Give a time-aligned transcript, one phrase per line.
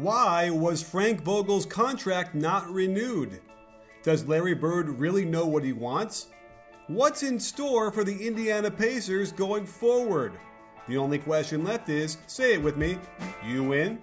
[0.00, 3.40] Why was Frank Vogel's contract not renewed?
[4.02, 6.26] Does Larry Bird really know what he wants?
[6.86, 10.34] What's in store for the Indiana Pacers going forward?
[10.86, 12.98] The only question left is say it with me
[13.42, 13.98] you win.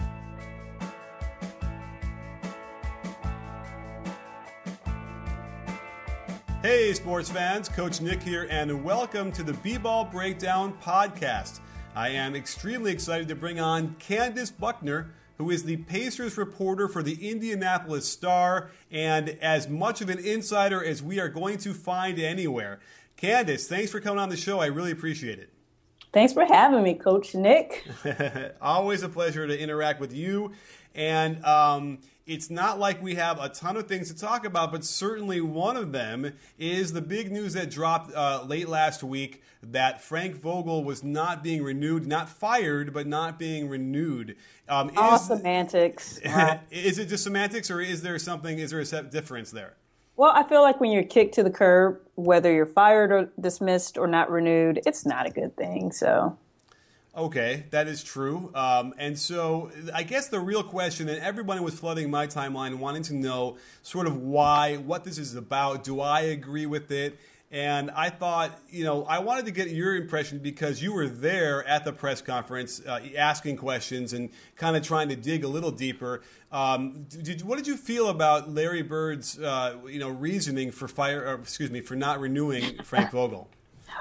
[6.64, 11.60] Hey, sports fans, Coach Nick here, and welcome to the B Ball Breakdown podcast.
[11.96, 17.04] I am extremely excited to bring on Candace Buckner who is the Pacers reporter for
[17.04, 22.20] the Indianapolis Star and as much of an insider as we are going to find
[22.20, 22.80] anywhere.
[23.18, 24.60] Candace, thanks for coming on the show.
[24.60, 25.50] I really appreciate it.
[26.12, 27.88] Thanks for having me, Coach Nick.
[28.62, 30.52] Always a pleasure to interact with you.
[30.94, 34.84] And um, it's not like we have a ton of things to talk about, but
[34.86, 40.02] certainly one of them is the big news that dropped uh, late last week that
[40.02, 44.36] Frank Vogel was not being renewed, not fired, but not being renewed.
[44.70, 46.20] Um, All is, semantics.
[46.72, 48.60] is it just semantics, or is there something?
[48.60, 49.76] Is there a difference there?
[50.16, 53.98] Well, I feel like when you're kicked to the curb, whether you're fired or dismissed
[53.98, 55.92] or not renewed, it's not a good thing.
[55.92, 56.38] So
[57.16, 58.50] Okay, that is true.
[58.56, 63.04] Um, and so I guess the real question, and everybody was flooding my timeline wanting
[63.04, 65.84] to know sort of why, what this is about.
[65.84, 67.20] Do I agree with it?
[67.52, 71.64] And I thought, you know, I wanted to get your impression because you were there
[71.68, 75.70] at the press conference uh, asking questions and kind of trying to dig a little
[75.70, 76.22] deeper.
[76.52, 81.28] Um, did, what did you feel about Larry Bird's, uh, you know, reasoning for fire,
[81.28, 83.48] or, excuse me, for not renewing Frank Vogel?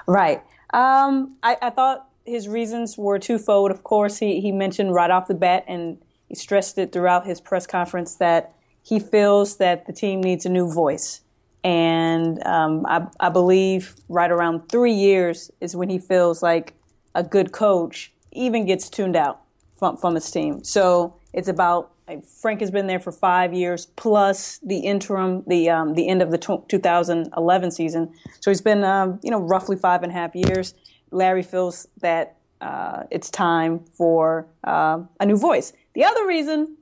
[0.06, 0.42] Right.
[0.72, 3.70] Um, I, I thought his reasons were twofold.
[3.70, 7.40] Of course, he, he mentioned right off the bat, and he stressed it throughout his
[7.40, 11.20] press conference, that he feels that the team needs a new voice.
[11.64, 16.74] And um, I, I believe right around three years is when he feels like
[17.14, 19.42] a good coach even gets tuned out
[19.76, 20.64] from, from his team.
[20.64, 21.92] So it's about
[22.40, 26.30] Frank has been there for five years plus the interim, the um, the end of
[26.30, 28.12] the 2011 season.
[28.40, 30.74] So he's been, um, you know, roughly five and a half years.
[31.12, 35.72] Larry feels that uh, it's time for uh, a new voice.
[35.94, 36.76] The other reason,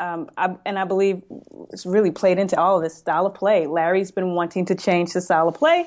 [0.00, 1.22] um, I, and I believe
[1.70, 3.66] it's really played into all of this style of play.
[3.66, 5.86] Larry's been wanting to change the style of play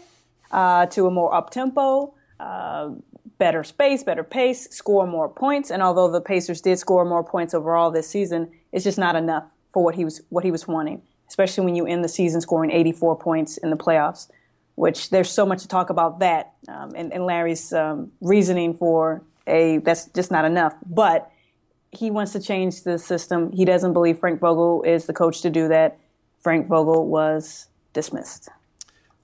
[0.52, 2.92] uh, to a more up tempo, uh,
[3.40, 5.72] better space, better pace, score more points.
[5.72, 9.52] And although the Pacers did score more points overall this season, it's just not enough
[9.72, 11.02] for what he was what he was wanting.
[11.28, 14.28] Especially when you end the season scoring 84 points in the playoffs
[14.76, 19.22] which there's so much to talk about that um, and, and, Larry's um, reasoning for
[19.48, 20.74] a that's just not enough.
[20.86, 21.32] But
[21.92, 23.52] he wants to change the system.
[23.52, 26.00] He doesn't believe Frank Vogel is the coach to do that.
[26.40, 28.50] Frank Vogel was dismissed.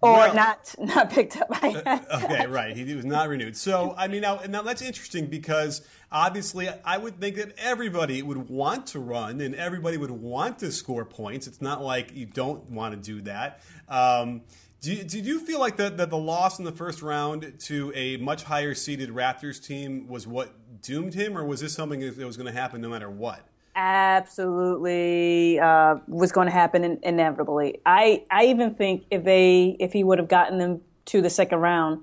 [0.01, 1.47] Or well, not not picked up.
[1.51, 2.75] Uh, okay, right.
[2.75, 3.57] He was not renewed.
[3.57, 5.81] So I mean, now now that's interesting because
[6.11, 10.71] obviously I would think that everybody would want to run and everybody would want to
[10.71, 11.47] score points.
[11.47, 13.61] It's not like you don't want to do that.
[13.89, 14.41] Um,
[14.81, 18.17] you, did you feel like that, that the loss in the first round to a
[18.17, 22.37] much higher seeded Raptors team was what doomed him, or was this something that was
[22.37, 23.45] going to happen no matter what?
[23.75, 27.79] Absolutely uh, was going to happen in, inevitably.
[27.85, 31.59] I I even think if they if he would have gotten them to the second
[31.59, 32.01] round,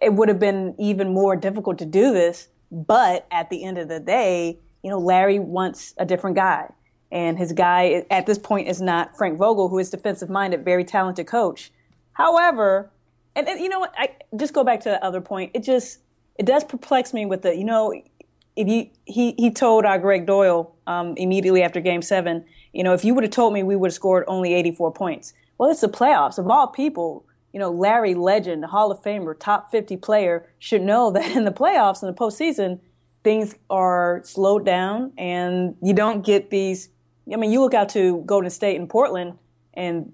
[0.00, 2.48] it would have been even more difficult to do this.
[2.70, 6.72] But at the end of the day, you know, Larry wants a different guy.
[7.10, 10.84] And his guy at this point is not Frank Vogel, who is defensive minded, very
[10.84, 11.70] talented coach.
[12.12, 12.90] However,
[13.34, 13.94] and, and you know what?
[13.96, 15.52] I just go back to the other point.
[15.54, 15.98] It just
[16.38, 17.92] it does perplex me with the you know
[18.56, 22.92] if you he he told our Gregg Doyel um, immediately after Game Seven, you know,
[22.92, 25.34] if you would have told me we would have scored only 84 points.
[25.58, 26.38] Well, it's the playoffs.
[26.38, 31.10] Of all people, you know, Larry Legend, Hall of Famer, top 50 player, should know
[31.12, 32.80] that in the playoffs, in the postseason,
[33.24, 36.88] things are slowed down and you don't get these.
[37.32, 39.38] I mean, you look out to Golden State and Portland,
[39.74, 40.12] and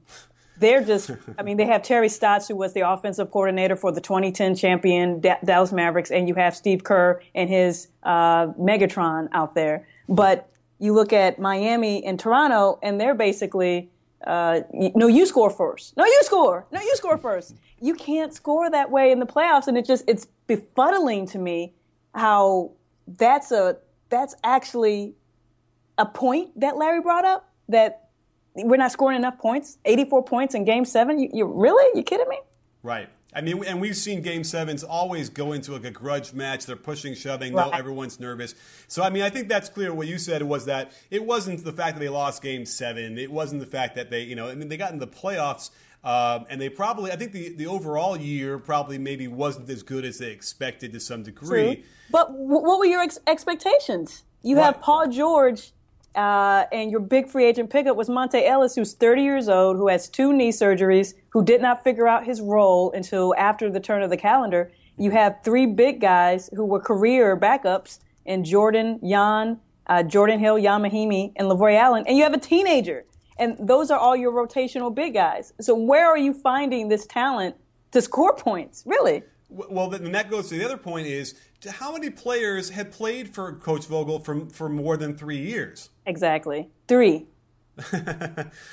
[0.58, 4.00] they're just, I mean, they have Terry Stotts, who was the offensive coordinator for the
[4.00, 9.55] 2010 champion D- Dallas Mavericks, and you have Steve Kerr and his uh, Megatron out
[9.55, 9.87] there.
[10.08, 13.90] But you look at Miami and Toronto, and they're basically,
[14.26, 15.96] uh, no, you score first.
[15.96, 16.66] No, you score.
[16.72, 17.54] No, you score first.
[17.81, 21.75] You can't score that way in the playoffs, and it just it's befuddling to me
[22.14, 22.72] how
[23.06, 23.76] that's a
[24.08, 25.14] that's actually
[25.99, 28.07] a point that Larry brought up that
[28.64, 29.78] we're not scoring enough points.
[29.84, 31.19] 84 points in Game Seven.
[31.19, 31.96] You, you really?
[31.96, 32.38] You kidding me?
[32.82, 33.08] Right.
[33.34, 36.64] I mean, and we've seen Game Sevens always go into like a grudge match.
[36.64, 37.52] They're pushing, shoving.
[37.52, 37.70] Right.
[37.70, 38.55] No, everyone's nervous.
[38.88, 39.93] So, I mean, I think that's clear.
[39.93, 43.19] What you said was that it wasn't the fact that they lost Game Seven.
[43.19, 45.70] It wasn't the fact that they, you know, I mean, they got in the playoffs.
[46.02, 50.04] Um, and they probably, I think the, the overall year probably maybe wasn't as good
[50.04, 51.75] as they expected to some degree.
[51.75, 51.84] True.
[52.11, 54.22] But w- what were your ex- expectations?
[54.43, 54.66] You right.
[54.66, 55.72] have Paul George
[56.14, 59.88] uh, and your big free agent pickup was Monta Ellis, who's 30 years old, who
[59.88, 64.02] has two knee surgeries, who did not figure out his role until after the turn
[64.02, 64.72] of the calendar.
[64.96, 70.58] You have three big guys who were career backups in Jordan, Jan, uh, Jordan Hill,
[70.58, 73.04] Ian Mahinmi, and Lavoy Allen, and you have a teenager.
[73.38, 75.52] And those are all your rotational big guys.
[75.61, 77.54] So where are you finding this talent
[77.93, 79.22] to score points, really?
[79.48, 81.34] Well, then that goes to the other point is
[81.66, 85.88] how many players had played for Coach Vogel for, for more than three years?
[86.06, 86.68] Exactly.
[86.86, 87.26] Three.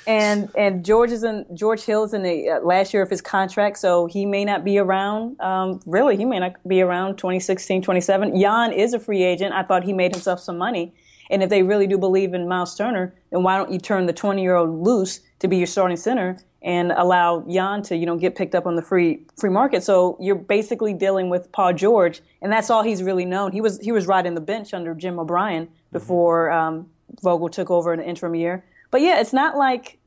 [0.06, 3.78] and and George is in George Hill's in the uh, last year of his contract,
[3.78, 5.40] so he may not be around.
[5.40, 8.40] Um, really, he may not be around 2016, 27.
[8.40, 9.54] Jan is a free agent.
[9.54, 10.92] I thought he made himself some money.
[11.30, 14.12] And if they really do believe in Miles Turner, then why don't you turn the
[14.12, 18.16] 20 year old loose to be your starting center and allow Jan to, you know,
[18.16, 19.84] get picked up on the free free market.
[19.84, 23.52] So you're basically dealing with Paul George, and that's all he's really known.
[23.52, 26.90] He was he was riding the bench under Jim O'Brien before um,
[27.22, 28.64] Vogel took over in the interim year.
[28.90, 29.98] But yeah, it's not like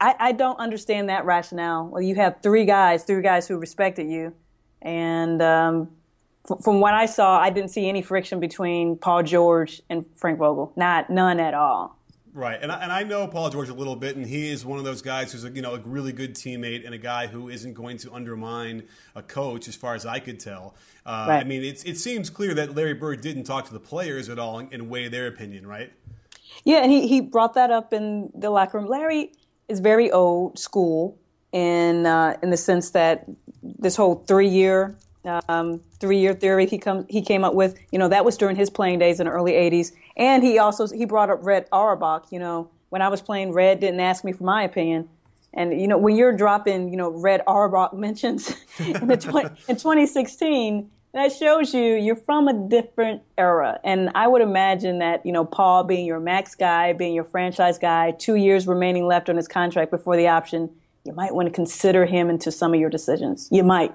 [0.00, 1.88] I, I don't understand that rationale.
[1.88, 4.32] Well, you have three guys, three guys who respected you,
[4.80, 5.90] and um,
[6.48, 10.38] f- from what I saw, I didn't see any friction between Paul George and Frank
[10.38, 10.72] Vogel.
[10.76, 11.97] Not none at all.
[12.38, 14.78] Right, and I, and I know Paul George a little bit, and he is one
[14.78, 17.48] of those guys who's a, you know a really good teammate and a guy who
[17.48, 18.84] isn't going to undermine
[19.16, 20.76] a coach, as far as I could tell.
[21.04, 21.40] Uh, right.
[21.40, 24.38] I mean, it's, it seems clear that Larry Bird didn't talk to the players at
[24.38, 25.92] all and, and weigh their opinion, right?
[26.62, 28.86] Yeah, and he, he brought that up in the locker room.
[28.86, 29.32] Larry
[29.66, 31.18] is very old school
[31.50, 33.26] in uh, in the sense that
[33.64, 37.78] this whole three year um, three year theory he come he came up with.
[37.90, 40.86] You know, that was during his playing days in the early '80s, and he also
[40.88, 42.26] he brought up Red Auerbach.
[42.30, 45.08] You know, when I was playing, Red didn't ask me for my opinion.
[45.54, 49.76] And you know, when you're dropping, you know, Red Auerbach mentions in the 20, in
[49.76, 53.80] 2016, that shows you you're from a different era.
[53.82, 57.78] And I would imagine that you know, Paul being your max guy, being your franchise
[57.78, 60.70] guy, two years remaining left on his contract before the option,
[61.04, 63.48] you might want to consider him into some of your decisions.
[63.50, 63.94] You might.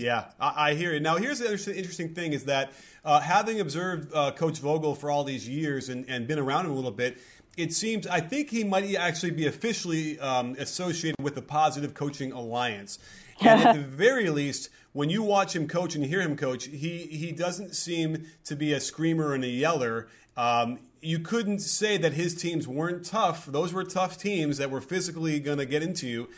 [0.00, 1.02] Yeah, I, I hear it.
[1.02, 2.72] Now, here's the interesting thing is that
[3.04, 6.72] uh, having observed uh, Coach Vogel for all these years and, and been around him
[6.72, 7.18] a little bit,
[7.56, 12.32] it seems I think he might actually be officially um, associated with the Positive Coaching
[12.32, 12.98] Alliance.
[13.40, 17.06] And at the very least, when you watch him coach and hear him coach, he
[17.06, 20.08] he doesn't seem to be a screamer and a yeller.
[20.36, 23.46] Um, you couldn't say that his teams weren't tough.
[23.46, 26.28] Those were tough teams that were physically going to get into you.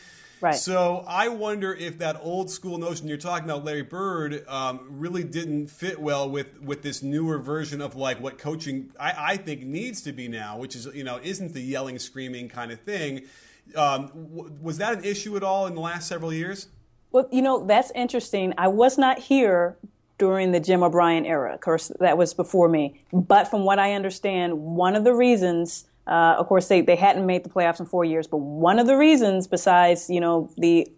[0.43, 0.57] Right.
[0.57, 5.23] So I wonder if that old school notion you're talking about, Larry Bird, um, really
[5.23, 9.63] didn't fit well with with this newer version of like what coaching I, I, think
[9.63, 13.23] needs to be now, which is you know isn't the yelling, screaming kind of thing.
[13.77, 16.67] Um, w- was that an issue at all in the last several years?
[17.13, 18.53] Well, you know that's interesting.
[18.59, 19.77] I was not here
[20.19, 21.55] during the Jim O'Brien era.
[21.55, 23.01] Of course, that was before me.
[23.13, 27.27] But from what I understand, one of the reasons uh, of course, they, they hadn't
[27.27, 30.89] made the playoffs in four years, but one of the reasons, besides you know the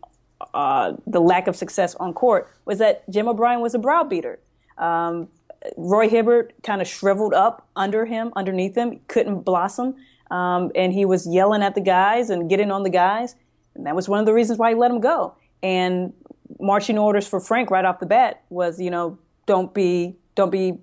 [0.54, 4.38] uh, the lack of success on court, was that Jim O'Brien was a browbeater.
[4.78, 5.28] Um,
[5.76, 9.94] Roy Hibbert kind of shriveled up under him, underneath him, couldn't blossom,
[10.30, 13.34] um, and he was yelling at the guys and getting on the guys,
[13.75, 15.34] and that was one of the reasons why he let him go.
[15.62, 16.12] And
[16.61, 20.78] marching orders for Frank right off the bat was, you know, don't be, don't be,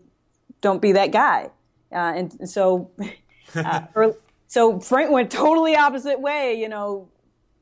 [0.62, 1.50] don't be that guy.
[1.92, 2.90] Uh, and, and so
[3.56, 4.14] uh, early,
[4.48, 7.10] so Frank went totally opposite way, you know,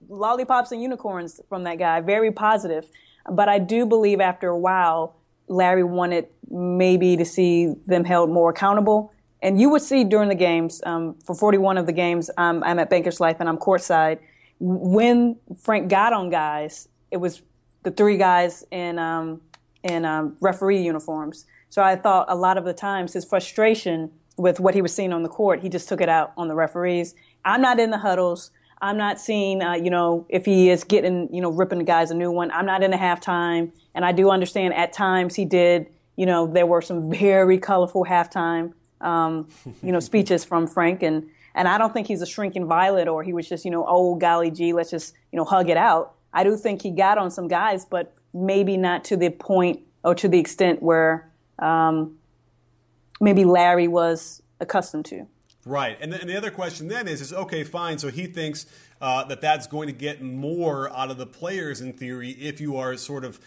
[0.07, 2.89] lollipops and unicorns from that guy, very positive.
[3.29, 5.15] But I do believe after a while,
[5.47, 9.13] Larry wanted maybe to see them held more accountable.
[9.41, 12.79] And you would see during the games, um, for 41 of the games, um, I'm
[12.79, 14.19] at Bankers Life and I'm courtside.
[14.59, 17.41] When Frank got on guys, it was
[17.83, 19.41] the three guys in um,
[19.83, 21.45] in um, referee uniforms.
[21.69, 25.11] So I thought a lot of the times his frustration with what he was seeing
[25.11, 27.13] on the court, he just took it out on the referees.
[27.43, 28.51] I'm not in the huddles.
[28.81, 32.11] I'm not seeing, uh, you know, if he is getting, you know, ripping the guys
[32.11, 32.49] a new one.
[32.51, 33.71] I'm not in the halftime.
[33.93, 38.05] And I do understand at times he did, you know, there were some very colorful
[38.05, 39.49] halftime, um,
[39.83, 41.03] you know, speeches from Frank.
[41.03, 43.85] And, and I don't think he's a shrinking violet or he was just, you know,
[43.87, 46.15] oh, golly gee, let's just, you know, hug it out.
[46.31, 50.15] I do think he got on some guys, but maybe not to the point or
[50.15, 52.18] to the extent where um,
[53.19, 55.27] maybe Larry was accustomed to.
[55.65, 57.97] Right, and the, and the other question then is, is okay, fine.
[57.97, 58.65] So he thinks
[59.01, 62.77] uh, that that's going to get more out of the players in theory if you
[62.77, 63.39] are sort of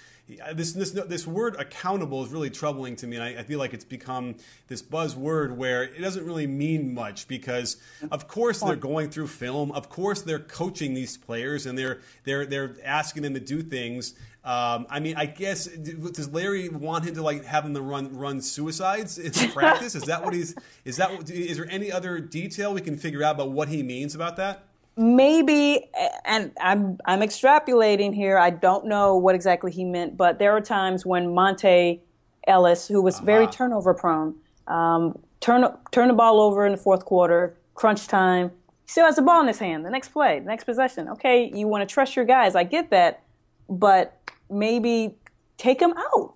[0.54, 3.16] this this this word accountable is really troubling to me.
[3.16, 4.36] And I, I, feel like it's become
[4.68, 7.76] this buzzword where it doesn't really mean much because,
[8.10, 9.72] of course, they're going through film.
[9.72, 14.14] Of course, they're coaching these players and they're they're they're asking them to do things.
[14.44, 18.16] Um, I mean, I guess does Larry want him to like have him to run
[18.16, 19.94] run suicides in practice?
[19.94, 20.54] is that what he's?
[20.84, 21.30] Is that?
[21.30, 24.64] Is there any other detail we can figure out about what he means about that?
[24.96, 25.88] Maybe
[26.24, 28.36] and I'm I'm extrapolating here.
[28.36, 31.98] I don't know what exactly he meant, but there are times when Monta
[32.46, 33.24] Ellis, who was uh-huh.
[33.24, 34.34] very turnover prone,
[34.66, 38.50] um, turn turn the ball over in the fourth quarter, crunch time.
[38.84, 39.86] Still has the ball in his hand.
[39.86, 41.08] The next play, the next possession.
[41.08, 42.54] Okay, you want to trust your guys.
[42.54, 43.22] I get that,
[43.70, 44.20] but
[44.50, 45.14] maybe
[45.56, 46.34] take him out.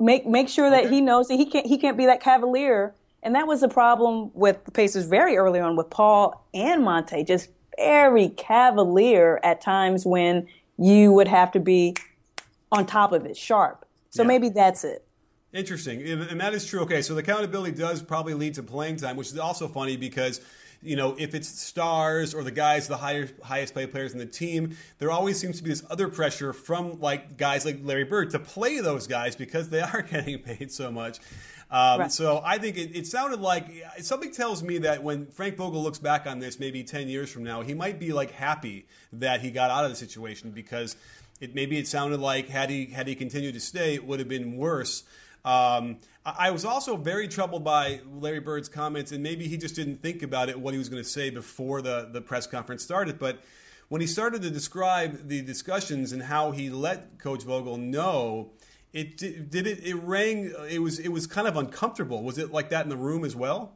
[0.00, 0.94] Make make sure that okay.
[0.94, 2.94] he knows that he can't he can't be that cavalier.
[3.22, 7.26] And that was the problem with the Pacers very early on with Paul and Monta,
[7.26, 11.94] just very cavalier at times when you would have to be
[12.70, 13.86] on top of it, sharp.
[14.10, 14.28] So yeah.
[14.28, 15.04] maybe that's it.
[15.52, 16.02] Interesting.
[16.02, 16.80] And that is true.
[16.80, 20.40] Okay, so the accountability does probably lead to playing time, which is also funny because
[20.82, 24.26] you know, if it's stars or the guys, the higher, highest paid players in the
[24.26, 28.30] team, there always seems to be this other pressure from like guys like Larry Bird
[28.30, 31.18] to play those guys because they are getting paid so much.
[31.70, 32.12] Um, right.
[32.12, 33.70] So I think it, it, sounded like
[34.00, 37.44] something tells me that when Frank Vogel looks back on this, maybe ten years from
[37.44, 40.96] now, he might be like happy that he got out of the situation because
[41.40, 44.28] it maybe it sounded like had he had he continued to stay, it would have
[44.28, 45.02] been worse.
[45.44, 50.02] Um, I was also very troubled by Larry Bird's comments, and maybe he just didn't
[50.02, 53.18] think about it what he was going to say before the the press conference started,
[53.18, 53.40] but
[53.88, 58.50] when he started to describe the discussions and how he let Coach Vogel know
[58.92, 62.52] it did, did it it rang it was it was kind of uncomfortable was it
[62.52, 63.72] like that in the room as well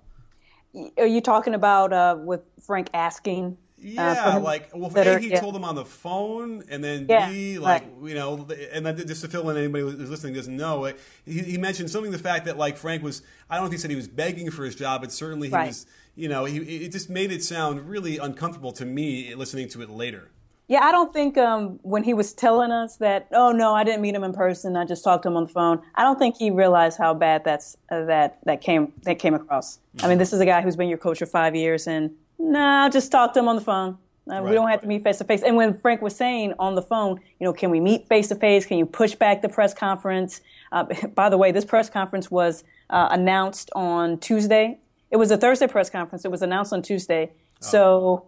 [0.97, 5.31] are you talking about uh, with frank asking uh, yeah, uh, like well, a he
[5.31, 5.40] yeah.
[5.40, 8.11] told him on the phone, and then yeah, B like right.
[8.11, 10.85] you know, and then just to fill in anybody who's listening doesn't know,
[11.26, 13.78] he, he mentioned something the fact that like Frank was I don't know if he
[13.78, 15.66] said he was begging for his job, but certainly he right.
[15.66, 19.83] was you know he it just made it sound really uncomfortable to me listening to
[19.83, 20.31] it later.
[20.69, 24.00] Yeah, I don't think um, when he was telling us that, oh no, I didn't
[24.00, 24.76] meet him in person.
[24.76, 25.83] I just talked to him on the phone.
[25.95, 29.78] I don't think he realized how bad that's uh, that that came that came across.
[29.97, 30.07] Mm-hmm.
[30.07, 32.88] I mean, this is a guy who's been your coach for five years, and nah,
[32.88, 33.99] just talk to him on the phone.
[34.31, 34.83] Uh, right, we don't have right.
[34.83, 35.42] to meet face to face.
[35.42, 38.37] And when Frank was saying on the phone, you know, can we meet face to
[38.37, 38.64] face?
[38.64, 40.40] Can you push back the press conference?
[40.71, 44.78] Uh, by the way, this press conference was uh, announced on Tuesday.
[45.11, 46.25] It was a Thursday press conference.
[46.25, 47.31] It was announced on Tuesday.
[47.33, 47.38] Oh.
[47.61, 48.26] So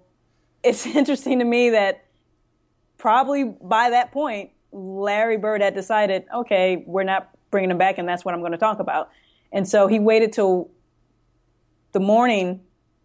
[0.64, 2.03] it's interesting to me that
[2.98, 8.08] probably by that point, Larry Bird had decided, okay, we're not bringing him back, and
[8.08, 9.10] that's what I'm going to talk about.
[9.52, 10.70] And so he waited till
[11.92, 12.60] the morning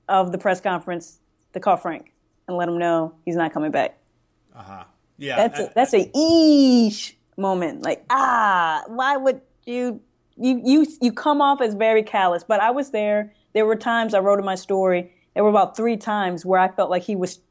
[0.08, 1.20] of the press conference
[1.54, 2.12] to call Frank
[2.48, 3.98] and let him know he's not coming back.
[4.56, 4.84] Uh huh.
[5.18, 5.36] Yeah.
[5.36, 7.84] That's a, that's a eesh moment.
[7.84, 10.02] Like, ah, why would you?
[10.42, 13.34] You you you come off as very callous, but I was there.
[13.54, 15.14] There were times I wrote in my story.
[15.34, 17.42] There were about three times where I felt like he was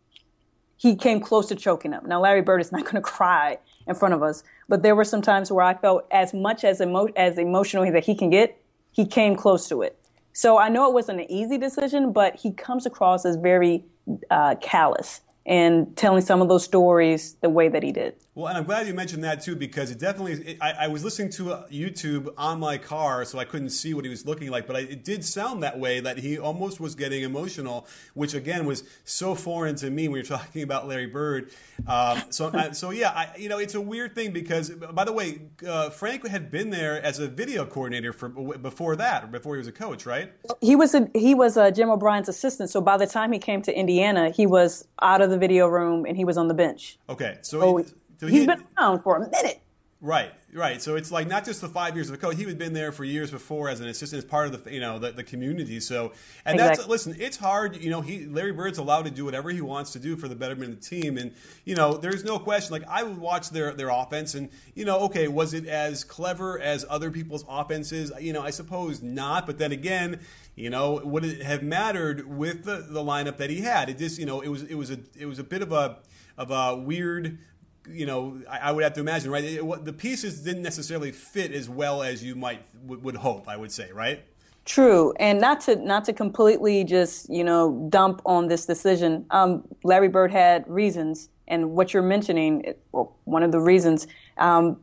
[0.78, 2.04] he came close to choking him.
[2.06, 5.04] Now, Larry Bird is not going to cry in front of us, but there were
[5.04, 8.58] some times where I felt as much as, emo- as emotional that he can get,
[8.92, 9.98] he came close to it.
[10.32, 13.84] So I know it wasn't an easy decision, but he comes across as very
[14.30, 18.14] uh, callous and telling some of those stories the way that he did.
[18.34, 20.34] Well, and I'm glad you mentioned that too because it definitely.
[20.34, 23.94] It, I, I, was listening to uh, YouTube on my car, so I couldn't see
[23.94, 26.78] what he was looking like, but I, it did sound that way that he almost
[26.78, 31.06] was getting emotional, which again was so foreign to me when you're talking about Larry
[31.06, 31.50] Bird.
[31.88, 35.40] Um, so, so yeah, I, you know, it's a weird thing because, by the way,
[35.66, 39.66] uh, Frank had been there as a video coordinator for before that, before he was
[39.66, 40.32] a coach, right?
[40.60, 42.70] He was a, he was a Jim O'Brien's assistant.
[42.70, 46.04] So by the time he came to Indiana, he was out of the video room
[46.06, 46.98] and he was on the bench.
[47.08, 47.60] Okay, so.
[47.60, 47.84] Oh, so he,
[48.18, 49.62] so he has been around for a minute.
[50.00, 50.80] Right, right.
[50.80, 52.36] So it's like not just the five years of coach.
[52.36, 54.78] He had been there for years before as an assistant, as part of the you
[54.78, 55.80] know the, the community.
[55.80, 56.12] So
[56.44, 56.76] and exactly.
[56.76, 57.76] that's listen, it's hard.
[57.82, 60.36] You know, he Larry Bird's allowed to do whatever he wants to do for the
[60.36, 62.70] betterment of the team, and you know, there's no question.
[62.70, 66.60] Like I would watch their their offense, and you know, okay, was it as clever
[66.60, 68.12] as other people's offenses?
[68.20, 69.46] You know, I suppose not.
[69.46, 70.20] But then again,
[70.54, 73.90] you know, would it have mattered with the, the lineup that he had?
[73.90, 75.98] It just you know, it was it was a it was a bit of a
[76.36, 77.40] of a weird
[77.86, 79.44] you know, I, would have to imagine, right?
[79.44, 83.48] It, it, the pieces didn't necessarily fit as well as you might w- would hope.
[83.48, 84.24] I would say, right?
[84.64, 89.24] True, and not to not to completely just you know dump on this decision.
[89.30, 94.06] Um, Larry Bird had reasons, and what you're mentioning, well, one of the reasons.
[94.36, 94.78] Um,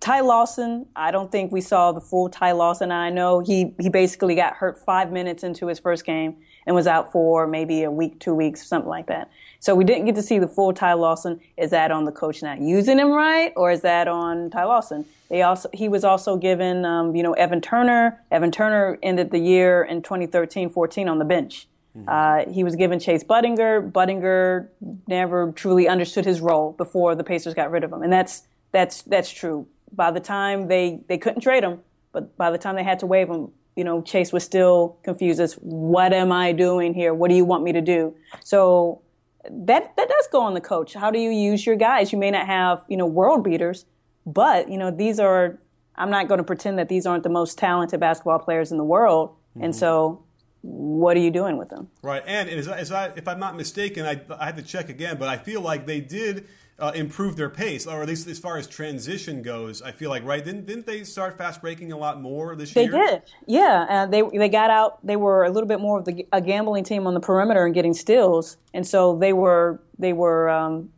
[0.00, 2.90] Ty Lawson, I don't think we saw the full Ty Lawson.
[2.90, 6.36] I know he he basically got hurt five minutes into his first game
[6.68, 9.30] and was out for maybe a week, two weeks, something like that.
[9.58, 11.40] So we didn't get to see the full Ty Lawson.
[11.56, 15.06] Is that on the coach not using him right, or is that on Ty Lawson?
[15.30, 18.22] They also he was also given, um, you know, Evan Turner.
[18.30, 21.66] Evan Turner ended the year in 2013-14 on the bench.
[21.96, 22.06] Mm-hmm.
[22.06, 23.90] Uh, he was given Chase Budinger.
[23.90, 24.68] Budinger
[25.06, 29.00] never truly understood his role before the Pacers got rid of him, and that's that's
[29.02, 29.66] that's true.
[29.90, 31.80] By the time they they couldn't trade him,
[32.12, 35.38] but by the time they had to waive him, you know, Chase was still confused
[35.38, 37.14] as what am I doing here?
[37.14, 38.12] What do you want me to do?
[38.42, 39.02] So
[39.48, 40.94] that that does go on the coach.
[40.94, 42.10] How do you use your guys?
[42.12, 43.86] You may not have you know world beaters,
[44.26, 45.60] but you know these are.
[45.94, 48.84] I'm not going to pretend that these aren't the most talented basketball players in the
[48.84, 49.64] world, mm-hmm.
[49.64, 50.24] and so
[50.62, 51.88] what are you doing with them?
[52.02, 55.18] Right, and as, as I, if I'm not mistaken, I, I had to check again,
[55.18, 58.56] but I feel like they did uh, improve their pace, or at least as far
[58.56, 59.82] as transition goes.
[59.82, 62.84] I feel like right didn't didn't they start fast breaking a lot more this they
[62.84, 62.92] year?
[62.92, 63.86] They did, yeah.
[63.88, 65.04] Uh, they they got out.
[65.04, 67.74] They were a little bit more of the, a gambling team on the perimeter and
[67.74, 70.90] getting steals, and so they were they were um,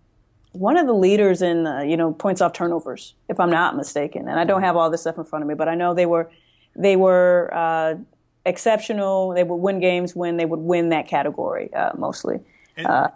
[0.53, 4.29] one of the leaders in uh, you know points off turnovers, if I'm not mistaken.
[4.29, 6.07] And I don't have all this stuff in front of me, but I know they
[6.07, 6.31] were
[6.77, 7.95] they were uh,
[8.45, 9.31] exceptional.
[9.31, 12.41] They would win games when they would win that category uh, mostly.
[12.77, 13.09] And, uh,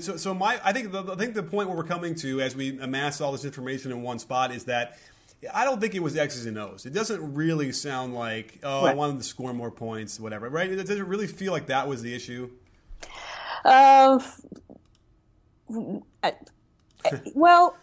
[0.00, 2.56] so, so my, I think, the, I think the point where we're coming to as
[2.56, 4.98] we amass all this information in one spot is that
[5.52, 6.86] I don't think it was X's and O's.
[6.86, 8.92] It doesn't really sound like, oh, right.
[8.92, 10.70] I wanted to score more points, whatever, right?
[10.70, 12.50] Does it really feel like that was the issue?
[13.64, 14.20] Uh,
[17.34, 17.76] well,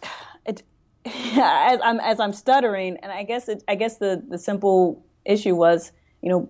[0.46, 0.62] it,
[1.04, 5.54] as I'm as I'm stuttering, and I guess it, I guess the the simple issue
[5.54, 6.48] was, you know,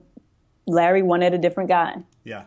[0.67, 1.97] Larry wanted a different guy.
[2.25, 2.45] Yeah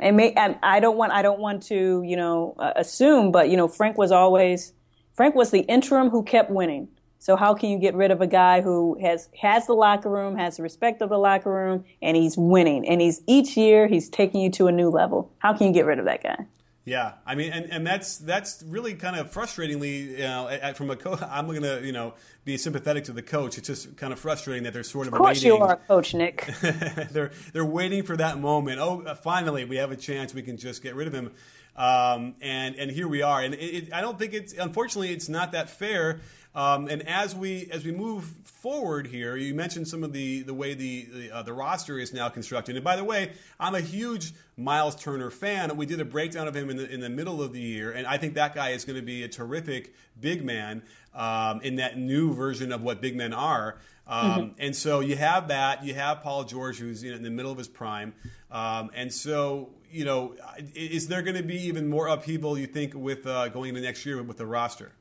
[0.00, 3.50] and, may, and I don't want I don't want to you know uh, assume, but
[3.50, 4.72] you know Frank was always
[5.14, 6.88] Frank was the interim who kept winning.
[7.18, 10.36] So how can you get rid of a guy who has has the locker room,
[10.36, 14.08] has the respect of the locker room, and he's winning, and he's each year he's
[14.08, 15.32] taking you to a new level?
[15.38, 16.46] How can you get rid of that guy?
[16.84, 20.96] Yeah, I mean, and, and that's that's really kind of frustratingly, you know, from a
[20.96, 21.20] coach.
[21.30, 22.14] I'm going to you know
[22.44, 23.56] be sympathetic to the coach.
[23.56, 25.12] It's just kind of frustrating that they're sort of.
[25.12, 25.58] Of course, waiting.
[25.58, 26.52] you are, Coach Nick.
[26.60, 28.80] they're they're waiting for that moment.
[28.80, 30.34] Oh, uh, finally, we have a chance.
[30.34, 31.30] We can just get rid of him.
[31.76, 33.40] Um, and and here we are.
[33.40, 36.20] And it, it, I don't think it's unfortunately it's not that fair
[36.54, 40.52] um, and as we as we move forward here, you mentioned some of the the
[40.52, 42.76] way the the, uh, the, roster is now constructed.
[42.76, 45.74] And by the way, I'm a huge Miles Turner fan.
[45.76, 48.06] We did a breakdown of him in the in the middle of the year, and
[48.06, 50.82] I think that guy is going to be a terrific big man
[51.14, 53.78] um, in that new version of what big men are.
[54.06, 54.48] Um, mm-hmm.
[54.58, 55.84] And so you have that.
[55.84, 58.12] You have Paul George, who's in the middle of his prime.
[58.50, 60.34] Um, and so, you know,
[60.74, 64.04] is there going to be even more upheaval, you think, with uh, going into next
[64.04, 64.92] year with the roster?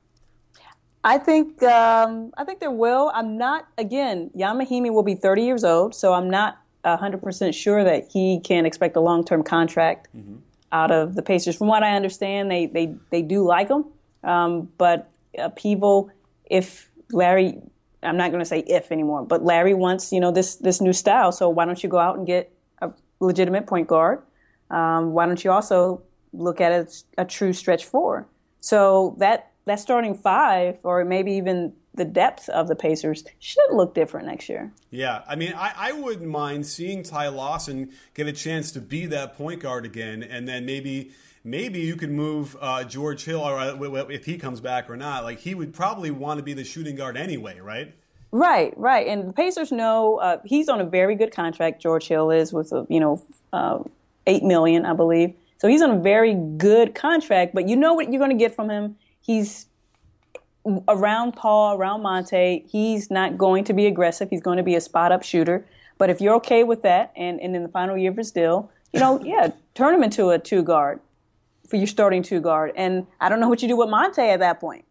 [1.03, 3.11] I think um, I think there will.
[3.13, 4.29] I'm not again.
[4.37, 8.39] Ian Mahinmi will be 30 years old, so I'm not 100 percent sure that he
[8.39, 10.37] can expect a long term contract mm-hmm.
[10.71, 11.55] out of the Pacers.
[11.55, 13.85] From what I understand, they they they do like him,
[14.23, 16.11] um, but upheaval.
[16.45, 17.57] If Larry,
[18.03, 20.93] I'm not going to say if anymore, but Larry wants you know this this new
[20.93, 21.31] style.
[21.31, 24.21] So why don't you go out and get a legitimate point guard?
[24.69, 28.27] Um, why don't you also look at a, a true stretch four?
[28.59, 33.93] So that that starting five, or maybe even the depth of the Pacers, should look
[33.93, 34.71] different next year.
[34.89, 39.05] Yeah, I mean, I, I wouldn't mind seeing Ty Lawson get a chance to be
[39.07, 41.11] that point guard again, and then maybe
[41.43, 45.23] maybe you could move uh, George Hill, or uh, if he comes back or not.
[45.23, 47.93] Like he would probably want to be the shooting guard anyway, right?
[48.31, 49.07] Right, right.
[49.07, 51.81] And the Pacers know uh, he's on a very good contract.
[51.81, 53.21] George Hill is with a you know
[53.51, 53.79] uh,
[54.27, 55.33] eight million, I believe.
[55.57, 57.53] So he's on a very good contract.
[57.53, 59.67] But you know what you're going to get from him he's
[60.87, 62.63] around Paul, around Monta.
[62.69, 64.29] He's not going to be aggressive.
[64.29, 65.65] He's going to be a spot up shooter.
[65.97, 68.71] But if you're okay with that, and, and in the final year of his deal,
[68.93, 70.99] you know, yeah, turn him into a two guard
[71.67, 72.73] for your starting two guard.
[72.75, 74.85] And I don't know what you do with Monta at that point.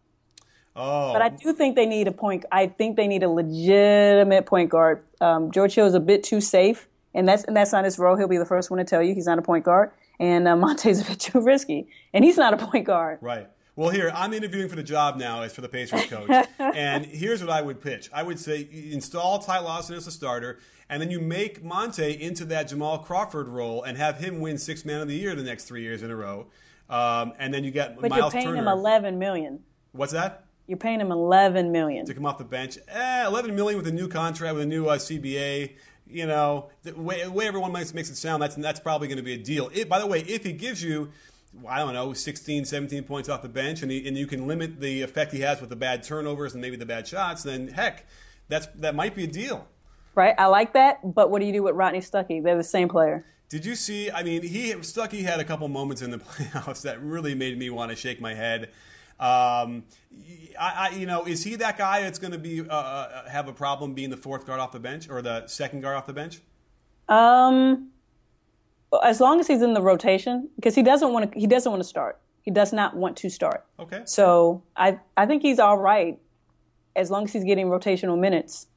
[0.75, 2.45] Oh, But I do think they need a point.
[2.51, 5.03] I think they need a legitimate point guard.
[5.19, 8.15] Um, George Hill is a bit too safe, and that's and that's not his role.
[8.15, 9.91] He'll be the first one to tell you he's not a point guard.
[10.17, 13.19] And uh, Monta's a bit too risky, and he's not a point guard.
[13.21, 13.49] Right.
[13.75, 17.41] Well, here I'm interviewing for the job now as for the Pacers coach, and here's
[17.41, 18.09] what I would pitch.
[18.13, 22.43] I would say install Ty Lawson as a starter, and then you make Monta into
[22.45, 25.65] that Jamal Crawford role and have him win Six Man of the Year the next
[25.65, 26.47] three years in a row.
[26.89, 28.61] Um, and then you get But Miles you're paying Turner.
[28.63, 29.63] him 11 million.
[29.93, 30.43] What's that?
[30.67, 32.05] You're paying him 11 million.
[32.05, 34.87] To come off the bench, eh, 11 million with a new contract with a new
[34.87, 35.75] uh, CBA.
[36.05, 39.17] You know, the way, the way everyone makes, makes it sound, that's that's probably going
[39.17, 39.69] to be a deal.
[39.73, 41.09] It, by the way, if he gives you
[41.67, 44.79] I don't know, 16, 17 points off the bench, and, he, and you can limit
[44.79, 48.05] the effect he has with the bad turnovers and maybe the bad shots, then heck,
[48.47, 49.67] that's that might be a deal.
[50.15, 50.35] Right?
[50.37, 52.43] I like that, but what do you do with Rodney Stuckey?
[52.43, 53.25] They're the same player.
[53.49, 54.09] Did you see?
[54.09, 57.69] I mean, he Stuckey had a couple moments in the playoffs that really made me
[57.69, 58.69] want to shake my head.
[59.19, 59.83] Um,
[60.59, 63.47] I, I, you know, is he that guy that's going to be uh, uh, have
[63.47, 66.13] a problem being the fourth guard off the bench or the second guard off the
[66.13, 66.41] bench?
[67.07, 67.90] Um,
[69.03, 71.39] as long as he's in the rotation, because he doesn't want to.
[71.39, 72.19] He doesn't want to start.
[72.41, 73.65] He does not want to start.
[73.79, 74.01] Okay.
[74.05, 76.19] So I I think he's all right
[76.95, 78.67] as long as he's getting rotational minutes.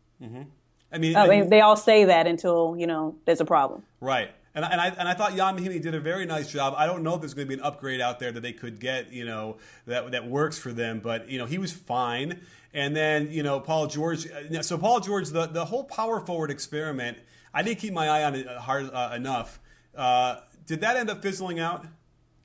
[0.92, 3.82] I mean, I mean, they all say that until you know there's a problem.
[4.00, 4.30] Right.
[4.54, 6.74] And, I- and I and I thought Jan Mahinmi did a very nice job.
[6.76, 8.78] I don't know if there's going to be an upgrade out there that they could
[8.78, 11.00] get, you know, that that works for them.
[11.00, 12.40] But you know, he was fine.
[12.72, 14.26] And then you know, Paul George.
[14.30, 17.18] uh, So Paul George, the the whole power forward experiment,
[17.52, 19.58] I didn't keep my eye on it hard uh, enough.
[19.96, 21.86] Uh, did that end up fizzling out?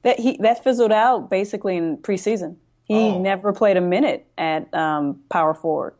[0.04, 2.56] That he that fizzled out basically in preseason.
[2.84, 3.20] He Oh.
[3.22, 5.94] never played a minute at um, power forward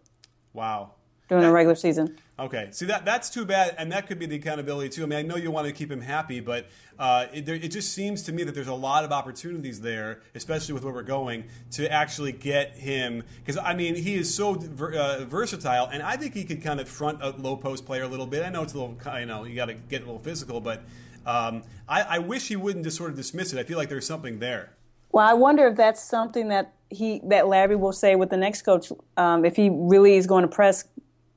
[0.54, 0.92] Wow.
[1.28, 2.18] during the regular season.
[2.40, 5.04] Okay, see that that's too bad, and that could be the accountability too.
[5.04, 7.68] I mean, I know you want to keep him happy, but uh, it, there, it
[7.68, 11.04] just seems to me that there's a lot of opportunities there, especially with where we're
[11.04, 13.24] going, to actually get him.
[13.46, 16.88] Because I mean, he is so uh, versatile, and I think he could kind of
[16.88, 18.44] front a low post player a little bit.
[18.46, 20.82] I know it's a little, you know, you got to get a little physical, but
[21.30, 23.60] um, I, I wish he wouldn't just sort of dismiss it.
[23.60, 24.72] I feel like there's something there.
[25.12, 28.64] Well, I wonder if that's something that he that Larry will say with the next
[28.64, 28.92] coach.
[29.16, 30.86] Um, if he really is going to press,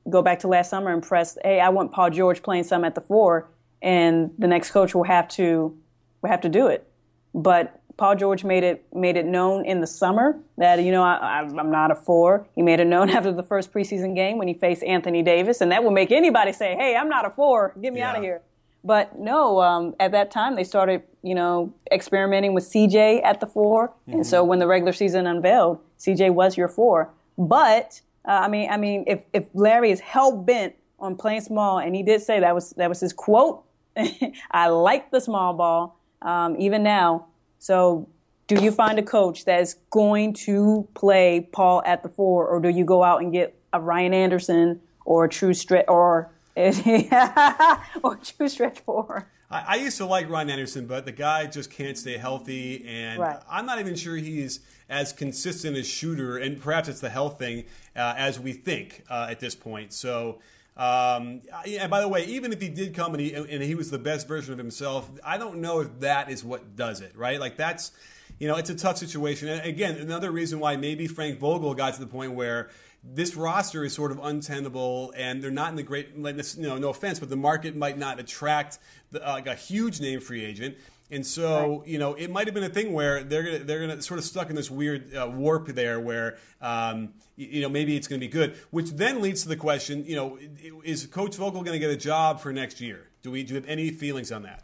[0.09, 1.37] go back to last summer and press.
[1.43, 3.49] Hey, I want Paul George playing some at the four,
[3.81, 5.77] and the next coach will have to
[6.21, 6.87] will have to do it.
[7.35, 11.39] But Paul George made it made it known in the summer that you know I,
[11.39, 12.47] I'm not a four.
[12.55, 15.71] He made it known after the first preseason game when he faced Anthony Davis, and
[15.71, 17.73] that will make anybody say, "Hey, I'm not a four.
[17.79, 18.41] Get me out of here."
[18.83, 23.47] But no, um, at that time they started, you know, experimenting with CJ at the
[23.47, 27.09] 4 and so when the regular season unveiled, CJ was your four.
[27.37, 31.79] But uh, I mean, I mean, if if Larry is hell bent on playing small,
[31.79, 33.63] and he did say that was that was his quote,
[34.51, 37.27] I like the small ball, um, even now.
[37.59, 38.09] So,
[38.47, 42.59] do you find a coach that is going to play Paul at the four, or
[42.59, 46.32] do you go out and get a Ryan Anderson or a true stretch or
[48.03, 49.27] or true stretch four?
[49.49, 53.19] I, I used to like Ryan Anderson, but the guy just can't stay healthy, and
[53.19, 53.39] Right.
[53.49, 57.65] I'm not even sure he's as consistent a shooter, and perhaps it's the health thing
[57.95, 59.93] uh, as we think uh, at this point.
[59.93, 60.39] So.
[60.75, 63.91] Um, and by the way, even if he did come and he, and he was
[63.91, 67.39] the best version of himself, I don't know if that is what does it, right?
[67.39, 67.91] Like that's,
[68.39, 69.49] you know, it's a tough situation.
[69.49, 72.71] And again, another reason why maybe Frank Vogel got to the point where
[73.03, 76.63] this roster is sort of untenable and they're not in the great, like this, you
[76.63, 78.79] know, no offense, but the market might not attract
[79.11, 80.77] the, uh, like a huge name free agent.
[81.11, 84.01] And so, you know, it might have been a thing where they're gonna they're gonna
[84.01, 87.95] sort of stuck in this weird uh, warp there, where um, y- you know maybe
[87.95, 90.39] it's gonna be good, which then leads to the question, you know,
[90.83, 93.09] is Coach Vogel gonna get a job for next year?
[93.21, 94.63] Do we do you have any feelings on that?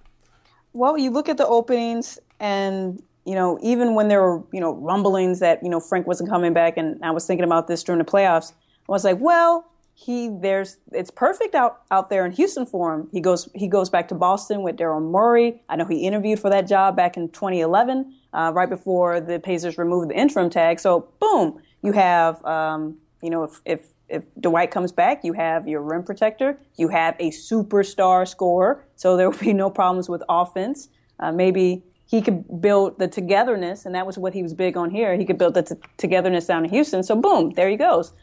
[0.74, 4.74] Well, you look at the openings, and you know, even when there were you know
[4.74, 8.00] rumblings that you know Frank wasn't coming back, and I was thinking about this during
[8.00, 12.66] the playoffs, I was like, well, he there's it's perfect out out there in Houston
[12.66, 13.08] for him.
[13.12, 15.62] He goes he goes back to Boston with Daryl Morey.
[15.70, 19.78] I know he interviewed for that job back in 2011, uh, right before the Pacers
[19.78, 20.80] removed the interim tag.
[20.80, 25.68] So boom, you have um, you know if if if Dwight comes back, you have
[25.68, 30.24] your rim protector, you have a superstar scorer, so there will be no problems with
[30.28, 30.90] offense.
[31.20, 34.90] Uh, maybe he could build the togetherness, and that was what he was big on
[34.90, 35.16] here.
[35.16, 37.04] He could build the t- togetherness down in Houston.
[37.04, 38.14] So boom, there he goes.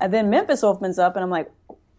[0.00, 1.48] And then Memphis opens up, and I'm like,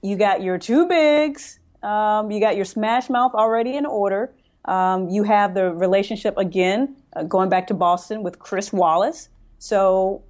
[0.02, 4.34] you got your two bigs, um, you got your smash mouth already in order.
[4.66, 9.30] Um, you have the relationship again, uh, going back to Boston with Chris Wallace.
[9.58, 10.24] So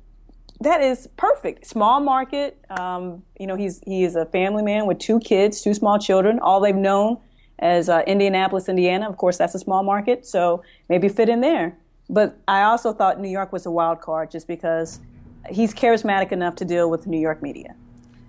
[0.61, 1.65] that is perfect.
[1.65, 2.63] Small market.
[2.69, 6.39] Um, you know, he's he is a family man with two kids, two small children.
[6.39, 7.17] All they've known
[7.59, 9.09] as uh, Indianapolis, Indiana.
[9.09, 11.77] Of course, that's a small market, so maybe fit in there.
[12.09, 14.99] But I also thought New York was a wild card just because
[15.49, 17.75] he's charismatic enough to deal with New York media.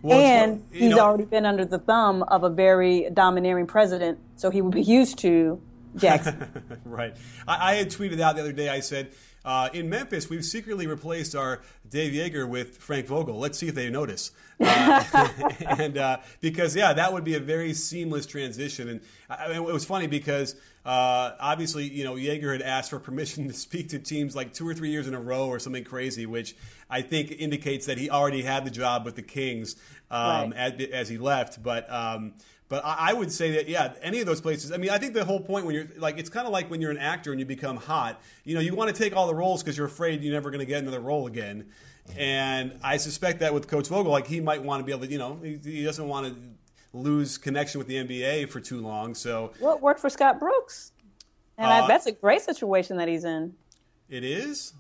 [0.03, 4.51] Well, and he's know- already been under the thumb of a very domineering president, so
[4.51, 5.61] he would be used to
[5.97, 6.81] Jackson.
[6.85, 7.17] right.
[7.47, 8.69] I, I had tweeted out the other day.
[8.69, 9.13] I said,
[9.49, 13.39] uh, in Memphis, we've secretly replaced our Dave Joerger with Frank Vogel.
[13.39, 14.31] Let's see if they notice.
[14.61, 15.29] Uh,
[15.79, 18.89] and uh, because yeah, that would be a very seamless transition.
[18.89, 22.99] And I, mean, it was funny because uh, obviously, you know, Joerger had asked for
[23.11, 25.85] permission to speak to teams like two or three years in a row or something
[25.85, 26.57] crazy, which
[26.89, 29.77] I think indicates that he already had the job with the Kings
[30.11, 30.55] um, Right.
[30.57, 31.63] as, as he left.
[31.63, 32.35] But um,
[32.69, 34.73] but I, I would say that yeah, any of those places.
[34.73, 36.81] I mean, I think the whole point when you're like, it's kind of like when
[36.81, 38.21] you're an actor and you become hot.
[38.45, 40.61] You know, you want to take all the roles because you're afraid you're never going
[40.61, 41.67] to get another role again.
[42.17, 45.13] And I suspect that with Coach Vogel, like he might want to be able to,
[45.13, 46.35] you know, he, he doesn't want to
[46.93, 49.15] lose connection with the NBA for too long.
[49.15, 50.93] So well, it worked for Scott Brooks,
[51.57, 53.55] and Uh, I, that's a great situation that he's in.
[54.09, 54.73] it is.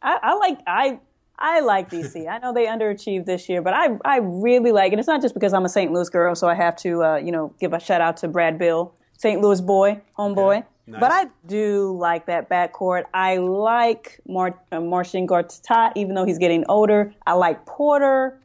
[0.00, 0.98] I, I like I
[1.38, 2.28] I like DC.
[2.30, 5.34] I know they underachieved this year, but I I really like, and it's not just
[5.34, 5.92] because I'm a St.
[5.92, 8.58] Louis girl, so I have to uh, you know give a shout out to Brad
[8.58, 9.40] Beal, St.
[9.40, 10.58] Louis boy, homeboy.
[10.58, 11.00] Okay, nice.
[11.00, 13.04] But I do like that backcourt.
[13.14, 17.14] I like Mar- uh, Marcin Gortat, even though he's getting older.
[17.26, 18.40] I like Porter.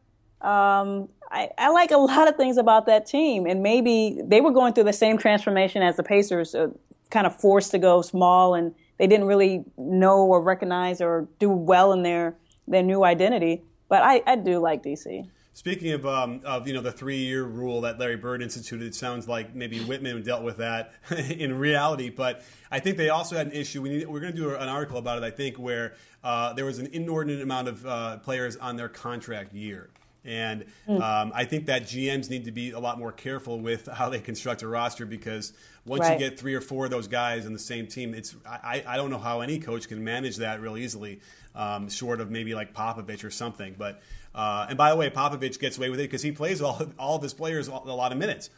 [0.47, 4.51] Um, I, I like a lot of things about that team, and maybe they were
[4.51, 6.69] going through the same transformation as the Pacers, uh,
[7.09, 11.49] kind of forced to go small, and they didn't really know or recognize or do
[11.49, 13.63] well in their their new identity.
[13.89, 15.27] But I, I do like DC.
[15.53, 19.27] Speaking of, um, of you know the three-year rule that Larry Bird instituted, it sounds
[19.27, 20.93] like maybe Wittman dealt with that
[21.29, 22.09] in reality.
[22.09, 23.81] But I think they also had an issue.
[23.81, 25.25] We need, we're going to do an article about it.
[25.25, 29.53] I think where uh, there was an inordinate amount of uh, players on their contract
[29.53, 29.89] year.
[30.25, 34.09] And um, I think that GMs need to be a lot more careful with how
[34.09, 35.53] they construct a roster because
[35.85, 36.19] once Right.
[36.19, 38.97] you get three or four of those guys in the same team, it's I, I
[38.97, 41.21] don't know how any coach can manage that real easily,
[41.55, 43.75] um, short of maybe like Popovich or something.
[43.77, 44.01] But
[44.35, 47.15] uh, and by the way, Popovich gets away with it because he plays all all
[47.15, 48.49] of his players a lot of minutes.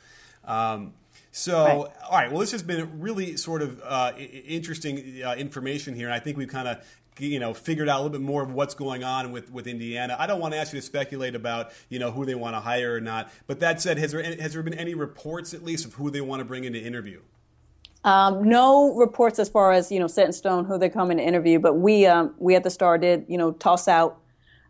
[0.45, 0.93] Um,
[1.31, 1.75] so, Right.
[2.09, 2.31] all right.
[2.31, 6.37] Well, this has been really sort of uh, interesting uh, information here, and I think
[6.37, 6.83] we've kind of
[7.19, 10.15] you know figured out a little bit more of what's going on with, with Indiana.
[10.19, 12.59] I don't want to ask you to speculate about you know who they want to
[12.59, 13.31] hire or not.
[13.47, 16.21] But that said, has there has there been any reports at least of who they
[16.21, 17.21] want to bring in to interview?
[18.03, 21.23] Um, no reports as far as you know set in stone who they're coming to
[21.23, 24.21] interview, but we um, we at the Star did you know toss out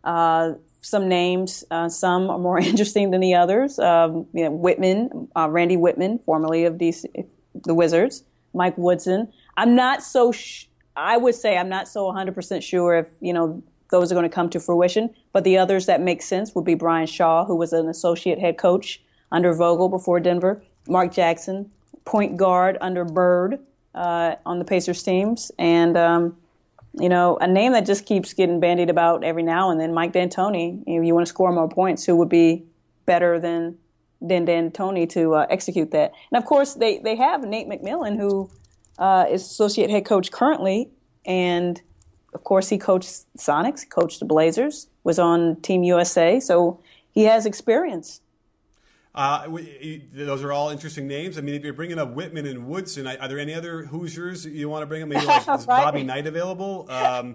[0.04, 1.64] uh, some names.
[1.70, 3.78] Uh, some are more interesting than the others.
[3.78, 7.06] Um, you know, Wittman, uh, Randy Wittman, formerly of DC,
[7.54, 9.32] the Wizards, Mike Woodson.
[9.56, 10.32] I'm not so.
[10.32, 10.66] Sh-
[11.00, 14.28] I would say I'm not so 100 percent sure if you know those are going
[14.28, 15.10] to come to fruition.
[15.32, 18.58] But the others that make sense would be Brian Shaw, who was an associate head
[18.58, 21.70] coach under Vogel before Denver, Mark Jackson,
[22.04, 23.58] point guard under Bird
[23.94, 26.36] uh, on the Pacers teams, and um,
[26.94, 30.12] you know a name that just keeps getting bandied about every now and then, Mike
[30.12, 30.82] D'Antoni.
[30.86, 32.64] If you want to score more points, who would be
[33.06, 33.78] better than
[34.20, 36.12] than D'Antoni to uh, execute that?
[36.30, 38.50] And of course, they they have Nate McMillan, who
[39.00, 40.90] uh, is associate head coach currently,
[41.24, 41.80] and
[42.34, 46.78] of course he coached Sonics, coached the Blazers, was on Team USA, so
[47.10, 48.20] he has experience.
[49.12, 49.48] Uh,
[50.12, 51.36] those are all interesting names.
[51.36, 54.68] I mean, if you're bringing up Wittman and Woodson, are there any other Hoosiers you
[54.68, 55.08] want to bring up?
[55.08, 55.66] Maybe like is Right.
[55.66, 56.86] Bobby Knight available?
[56.88, 57.34] Um,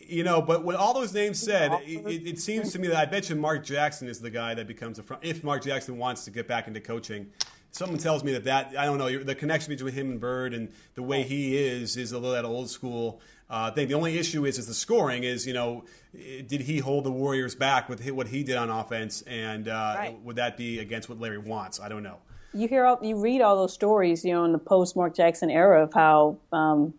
[0.00, 2.96] you know, but with all those names said, it, it, it seems to me that
[2.96, 5.22] I bet you Mark Jackson is the guy that becomes a front.
[5.22, 7.30] If Mark Jackson wants to get back into coaching,
[7.70, 10.70] someone tells me that that I don't know the connection between him and Bird and
[10.94, 13.88] the way he is is a little that old school uh, thing.
[13.88, 15.24] The only issue is is the scoring.
[15.24, 19.22] Is you know, did he hold the Warriors back with what he did on offense,
[19.22, 20.20] and uh, Right.
[20.22, 21.80] would that be against what Larry wants?
[21.80, 22.16] I don't know.
[22.52, 25.50] you hear all, you read all those stories, you know, in the post Mark Jackson
[25.50, 26.94] era of how um,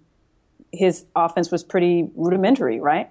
[0.71, 3.09] his offense was pretty rudimentary, right?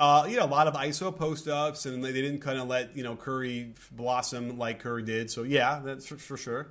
[0.00, 2.96] Uh, you know, a lot of ISO post ups, and they didn't kind of let
[2.96, 5.30] you know Curry blossom like Curry did.
[5.30, 6.68] So yeah, that's for, for sure.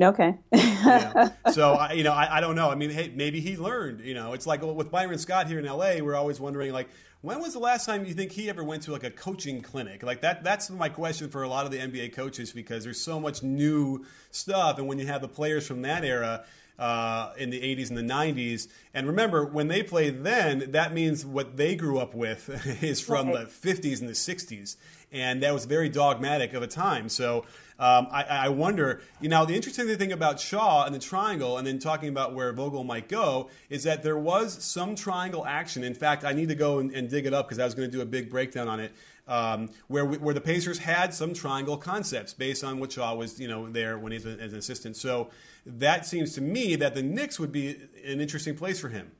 [0.00, 0.36] Okay.
[0.52, 1.30] Yeah.
[1.52, 2.70] so I, you know, I, I don't know.
[2.70, 4.00] I mean, hey, maybe he learned.
[4.02, 5.96] You know, it's like with Byron Scott here in LA.
[6.00, 6.88] We're always wondering like.
[7.20, 10.04] When was the last time you think he ever went to like a coaching clinic?
[10.04, 13.18] Like that that's my question for a lot of the NBA coaches because there's so
[13.18, 16.44] much new stuff and when you have the players from that era
[16.78, 18.68] uh, in the 80s and the 90s.
[18.94, 22.48] And remember, when they played then, that means what they grew up with
[22.82, 23.48] is from Right.
[23.48, 24.76] the 50s and the 60s.
[25.10, 27.08] And that was very dogmatic of a time.
[27.08, 27.46] So
[27.78, 31.66] um, I, I wonder, you know, the interesting thing about Shaw and the triangle, and
[31.66, 35.84] then talking about where Vogel might go, is that there was some triangle action.
[35.84, 37.90] In fact, I need to go and, and dig it up because I was going
[37.90, 38.92] to do a big breakdown on it.
[39.28, 43.38] Um, where we, where the Pacers had some triangle concepts based on what Shaw was,
[43.38, 44.96] you know, there when he's a, as an assistant.
[44.96, 45.28] So
[45.66, 49.12] that seems to me that the Knicks would be an interesting place for him.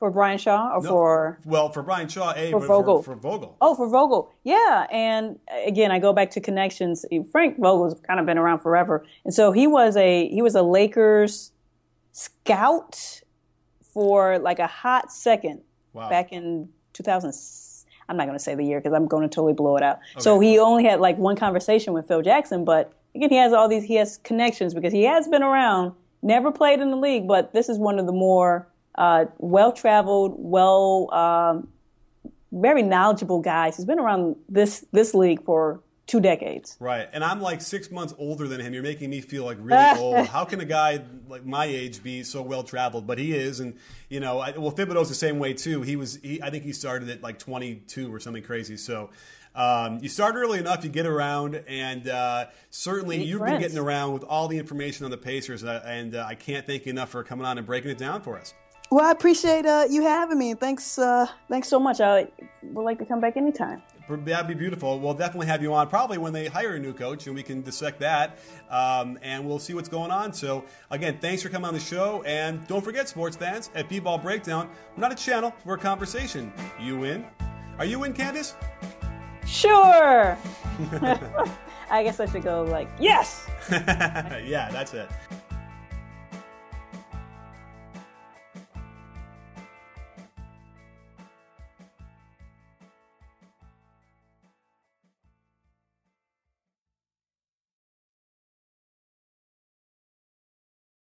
[0.00, 3.02] For Brian Shaw or No, for well for Brian Shaw, a For but Vogel.
[3.02, 3.56] For, for Vogel.
[3.60, 4.32] Oh, for Vogel.
[4.44, 4.86] Yeah.
[4.90, 7.04] And again, I go back to connections.
[7.30, 9.04] Frank Vogel's kind of been around forever.
[9.26, 11.52] And so he was a he was a Lakers
[12.12, 13.20] scout
[13.92, 15.60] for like a hot second
[15.92, 16.08] Wow.
[16.08, 17.32] back in 2000.
[18.08, 19.98] I'm not going to say the year because I'm going to totally blow it out.
[20.18, 23.68] So he only had like one conversation with Phil Jackson, but again, he has all
[23.68, 27.52] these he has connections because he has been around, never played in the league, but
[27.52, 28.66] this is one of the more
[29.00, 31.68] uh, well traveled, well um,
[32.52, 33.76] very knowledgeable guys.
[33.76, 36.76] He's been around this this league for two decades.
[36.80, 38.74] Right, and I'm like six months older than him.
[38.74, 40.26] You're making me feel like really old.
[40.26, 43.06] How can a guy like my age be so well traveled?
[43.06, 43.78] But he is, and
[44.10, 45.80] you know, I, well, Thibodeau's the same way too.
[45.80, 48.76] He was, he, I think he started at like 22 or something crazy.
[48.76, 49.10] So.
[49.52, 53.54] Um, you start early enough, you get around, and uh, certainly Meet you've friends.
[53.54, 56.64] been getting around with all the information on the Pacers, uh, and uh, I can't
[56.64, 58.54] thank you enough for coming on and breaking it down for us.
[58.90, 60.54] Well, I appreciate uh, you having me.
[60.54, 62.00] Thanks, uh, thanks so much.
[62.00, 62.26] I
[62.62, 63.82] would like to come back anytime.
[64.08, 64.98] That'd be beautiful.
[64.98, 67.62] We'll definitely have you on probably when they hire a new coach, and we can
[67.62, 70.32] dissect that, um, and we'll see what's going on.
[70.32, 74.18] So, again, thanks for coming on the show, and don't forget, sports fans, at B-Ball
[74.18, 76.52] Breakdown, we're not a channel, we're a conversation.
[76.80, 77.24] You in?
[77.78, 78.56] Are you in, Candace?
[79.46, 80.36] Sure.
[81.90, 83.48] I guess I should go like yes.
[83.70, 85.08] yeah, that's it.